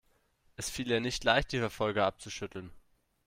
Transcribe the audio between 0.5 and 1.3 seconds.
Es fiel ihr nicht